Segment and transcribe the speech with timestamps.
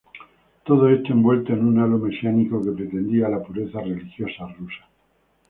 [0.65, 4.87] Todo esto envuelto en un halo mesiánico que pretendía la pureza religiosa rusa.